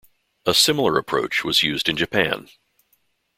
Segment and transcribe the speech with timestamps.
[0.47, 2.49] A similar approach was used in Japan.